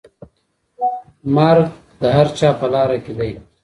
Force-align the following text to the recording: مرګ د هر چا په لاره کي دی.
مرګ 1.35 1.65
د 1.99 2.01
هر 2.15 2.27
چا 2.37 2.49
په 2.59 2.65
لاره 2.73 2.97
کي 3.05 3.13
دی. 3.17 3.31